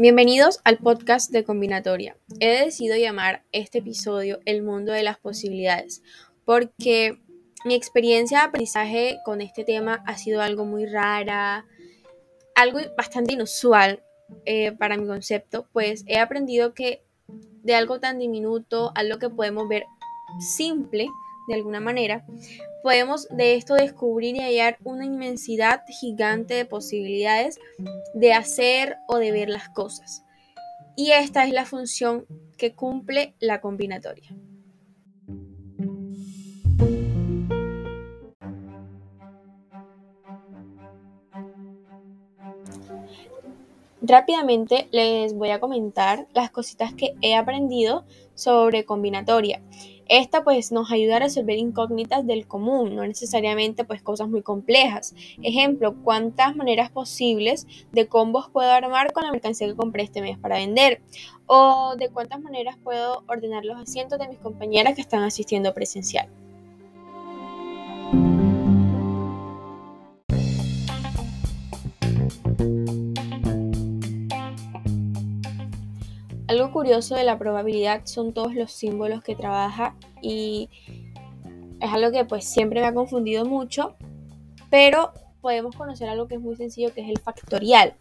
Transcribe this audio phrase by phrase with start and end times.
[0.00, 2.16] Bienvenidos al podcast de Combinatoria.
[2.38, 6.02] He decidido llamar este episodio El mundo de las posibilidades
[6.46, 7.20] porque
[7.66, 11.66] mi experiencia de aprendizaje con este tema ha sido algo muy rara,
[12.54, 14.02] algo bastante inusual
[14.46, 17.04] eh, para mi concepto, pues he aprendido que
[17.62, 19.84] de algo tan diminuto, algo que podemos ver
[20.38, 21.08] simple
[21.46, 22.24] de alguna manera,
[22.82, 27.58] podemos de esto descubrir y hallar una inmensidad gigante de posibilidades
[28.14, 30.24] de hacer o de ver las cosas.
[30.96, 32.26] Y esta es la función
[32.56, 34.34] que cumple la combinatoria.
[44.02, 48.04] Rápidamente les voy a comentar las cositas que he aprendido
[48.34, 49.62] sobre combinatoria.
[50.10, 55.14] Esta pues nos ayuda a resolver incógnitas del común, no necesariamente pues cosas muy complejas.
[55.40, 60.36] Ejemplo, cuántas maneras posibles de combos puedo armar con la mercancía que compré este mes
[60.36, 61.00] para vender.
[61.46, 66.28] O de cuántas maneras puedo ordenar los asientos de mis compañeras que están asistiendo presencial.
[76.50, 80.68] Algo curioso de la probabilidad son todos los símbolos que trabaja y
[81.80, 83.94] es algo que pues siempre me ha confundido mucho,
[84.68, 87.94] pero podemos conocer algo que es muy sencillo que es el factorial.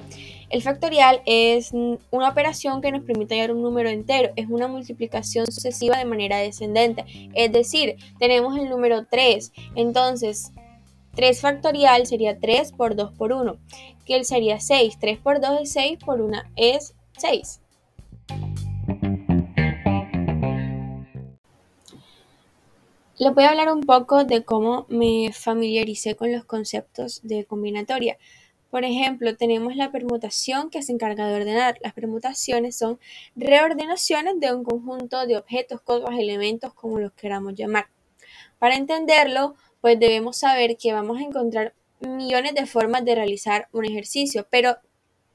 [0.50, 5.46] El factorial es una operación que nos permite hallar un número entero, es una multiplicación
[5.46, 10.54] sucesiva de manera descendente, es decir, tenemos el número 3, entonces
[11.14, 13.60] 3 factorial sería 3 por 2 por 1,
[14.06, 17.62] que sería 6, 3 por 2 es 6, por 1 es 6.
[23.20, 28.18] Les voy a hablar un poco de cómo me familiaricé con los conceptos de combinatoria.
[28.72, 31.78] Por ejemplo, tenemos la permutación que se encarga de ordenar.
[31.82, 32.98] Las permutaciones son
[33.36, 37.88] reordenaciones de un conjunto de objetos, cosas, elementos, como los queramos llamar.
[38.58, 43.84] Para entenderlo, pues debemos saber que vamos a encontrar millones de formas de realizar un
[43.84, 44.78] ejercicio, pero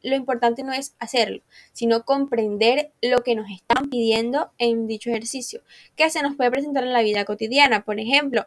[0.04, 1.42] lo importante no es hacerlo,
[1.72, 5.62] sino comprender lo que nos están pidiendo en dicho ejercicio,
[5.96, 7.84] que se nos puede presentar en la vida cotidiana.
[7.84, 8.46] Por ejemplo,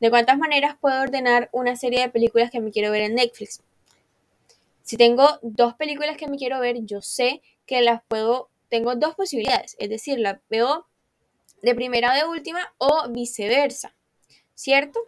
[0.00, 3.60] de cuántas maneras puedo ordenar una serie de películas que me quiero ver en Netflix.
[4.82, 9.14] Si tengo dos películas que me quiero ver, yo sé que las puedo, tengo dos
[9.14, 10.86] posibilidades, es decir, las veo
[11.62, 13.94] de primera o de última o viceversa,
[14.54, 15.00] ¿cierto?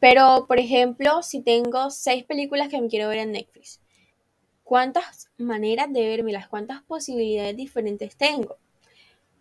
[0.00, 3.80] Pero, por ejemplo, si tengo seis películas que me quiero ver en Netflix,
[4.62, 6.48] ¿cuántas maneras de vermelas?
[6.48, 8.58] ¿Cuántas posibilidades diferentes tengo?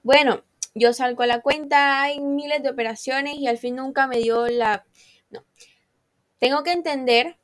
[0.01, 4.17] Bueno, yo salgo a la cuenta, hay miles de operaciones y al fin nunca me
[4.17, 4.85] dio la...
[5.29, 5.44] No.
[6.40, 7.38] Tengo que entender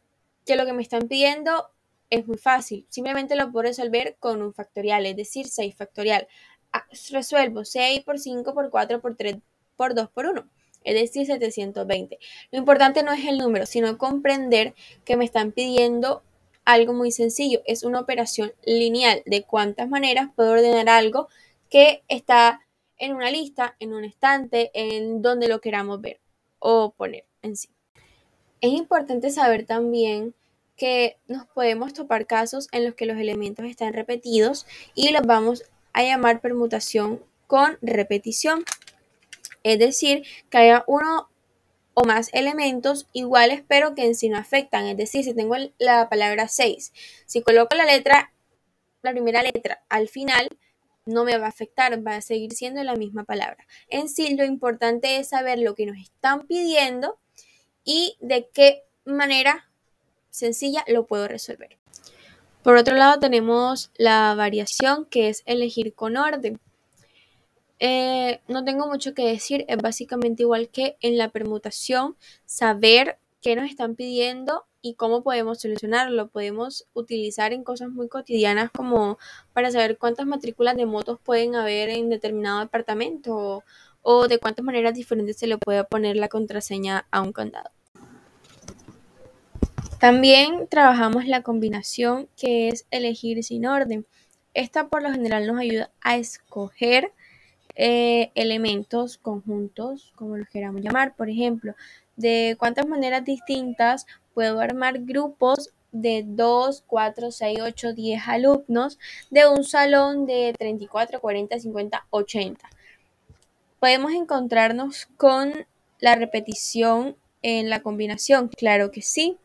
[0.46, 1.70] que lo que me están pidiendo
[2.10, 2.86] es muy fácil.
[2.90, 6.28] Simplemente lo puedo resolver con un factorial, es decir, 6 factorial.
[6.72, 9.38] Ah, resuelvo 6 por 5 por 4 por 3
[9.76, 10.50] por 2 por 1
[10.84, 12.20] es decir, 720.
[12.52, 14.74] Lo importante no es el número, sino comprender
[15.06, 16.24] que me están pidiendo
[16.66, 17.62] algo muy sencillo.
[17.66, 21.28] Es una operación lineal de cuántas maneras puedo ordenar algo
[21.70, 22.62] que está
[22.98, 26.20] en una lista, en un estante, en donde lo queramos ver
[26.60, 27.70] o poner en sí.
[28.62, 30.34] Es importante saber también
[30.78, 35.64] que nos podemos topar casos en los que los elementos están repetidos y los vamos
[35.92, 38.64] a llamar permutación con repetición
[39.64, 41.30] es decir, que haya uno
[41.96, 44.86] o más elementos iguales pero que en sí no afectan.
[44.88, 46.94] Es decir, si tengo la palabra 6,
[47.26, 48.34] si coloco la letra,
[49.02, 50.50] la primera letra al final,
[51.06, 53.66] no me va a afectar, va a seguir siendo la misma palabra.
[53.90, 57.20] En sí, lo importante es saber lo que nos están pidiendo
[57.84, 59.70] y de qué manera
[60.30, 61.78] sencilla lo puedo resolver.
[62.64, 66.60] Por otro lado, tenemos la variación que es elegir con orden.
[67.86, 73.58] Eh, no tengo mucho que decir, es básicamente igual que en la permutación, saber qué
[73.58, 76.30] nos están pidiendo y cómo podemos solucionarlo.
[76.30, 79.18] Podemos utilizar en cosas muy cotidianas como
[79.52, 83.64] para saber cuántas matrículas de motos pueden haber en determinado departamento o,
[84.02, 87.70] o de cuántas maneras diferentes se le puede poner la contraseña a un candado.
[90.00, 94.06] También trabajamos la combinación que es elegir sin orden.
[94.54, 97.12] Esta por lo general nos ayuda a escoger
[97.76, 101.16] eh, elementos, conjuntos, como los queramos llamar.
[101.16, 101.76] Por ejemplo,
[102.16, 109.00] de cuántas maneras distintas puedo armar grupos de 2, 4, 6, 8, 10 alumnos
[109.30, 112.70] de un salón de 34, 40, 50, 80.
[113.80, 115.54] Podemos encontrarnos con
[116.00, 119.38] la repetición en la combinación, claro que sí.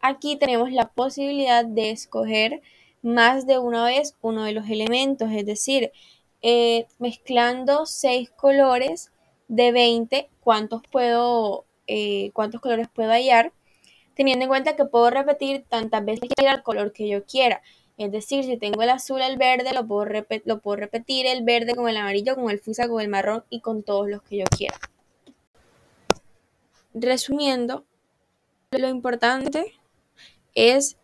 [0.00, 2.62] Aquí tenemos la posibilidad de escoger
[3.02, 5.92] más de una vez uno de los elementos, es decir,
[6.42, 9.12] eh, mezclando seis colores
[9.48, 13.52] de 20, ¿cuántos, puedo, eh, cuántos colores puedo hallar?
[14.14, 17.62] Teniendo en cuenta que puedo repetir tantas veces que el color que yo quiera.
[17.98, 20.06] Es decir, si tengo el azul, el verde, lo puedo,
[20.44, 23.60] lo puedo repetir el verde con el amarillo, con el fusa, con el marrón y
[23.60, 24.78] con todos los que yo quiera.
[26.92, 27.84] Resumiendo,
[28.70, 29.72] lo importante
[30.54, 30.96] es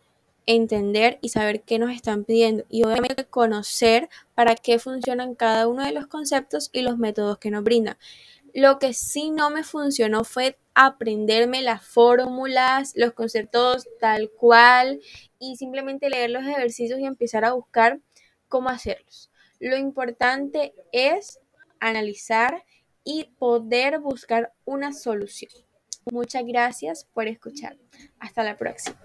[0.45, 5.85] entender y saber qué nos están pidiendo y obviamente conocer para qué funcionan cada uno
[5.85, 7.97] de los conceptos y los métodos que nos brindan.
[8.53, 15.01] Lo que sí no me funcionó fue aprenderme las fórmulas, los conceptos tal cual
[15.39, 17.99] y simplemente leer los ejercicios y empezar a buscar
[18.47, 19.31] cómo hacerlos.
[19.59, 21.39] Lo importante es
[21.79, 22.63] analizar
[23.03, 25.51] y poder buscar una solución.
[26.11, 27.77] Muchas gracias por escuchar.
[28.19, 28.99] Hasta la próxima.